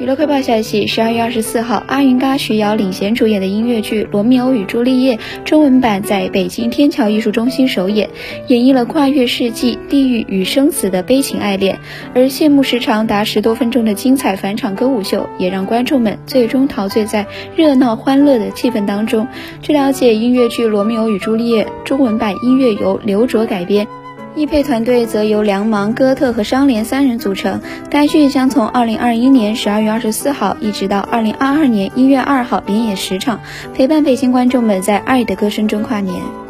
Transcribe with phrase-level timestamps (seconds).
[0.00, 8.08] 娱乐快报消息：十二月二十四号，阿云嘎、徐瑶领衔主演的音乐剧《罗密欧与朱丽叶》中文版在北京天桥艺术中心首演，
[8.46, 11.78] 演绎了跨越世纪、地狱与生死的悲情爱恋。
[12.14, 19.28] 而谢幕时长达十多分钟的精彩返场歌舞秀，也让观众们最终陶醉在热闹欢乐的气氛当中。
[19.60, 23.86] 据了解，音乐剧《罗密欧与朱丽叶》中文版音乐由刘卓改编。
[24.36, 27.60] 易配团队则由梁芒、哥特和商联三人组成。
[27.90, 33.40] 该剧将从二零二一年十二月二十四号一直到二零二二年一月二号连演十场，
[33.74, 36.49] 陪伴北京观众们在爱的歌声中跨年。